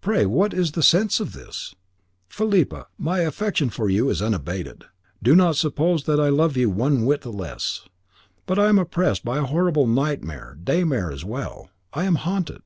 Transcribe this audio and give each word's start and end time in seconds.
"Pray 0.00 0.24
what 0.24 0.54
is 0.54 0.72
the 0.72 0.82
sense 0.82 1.20
of 1.20 1.34
this?" 1.34 1.74
"Philippa, 2.26 2.86
my 2.96 3.18
affection 3.18 3.68
for 3.68 3.90
you 3.90 4.08
is 4.08 4.22
unabated. 4.22 4.84
Do 5.22 5.36
not 5.36 5.56
suppose 5.56 6.04
that 6.04 6.18
I 6.18 6.30
love 6.30 6.56
you 6.56 6.70
one 6.70 7.04
whit 7.04 7.20
the 7.20 7.30
less. 7.30 7.86
But 8.46 8.58
I 8.58 8.70
am 8.70 8.78
oppressed 8.78 9.26
by 9.26 9.36
a 9.36 9.44
horrible 9.44 9.86
nightmare 9.86 10.56
daymare 10.64 11.12
as 11.12 11.22
well. 11.22 11.68
I 11.92 12.04
am 12.04 12.14
haunted." 12.14 12.62